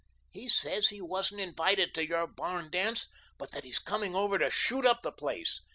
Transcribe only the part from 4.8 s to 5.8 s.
up the place.